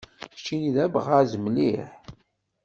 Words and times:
Kečč 0.31 0.47
d 0.75 0.77
abɣas 0.85 1.31
mliḥ. 1.43 1.89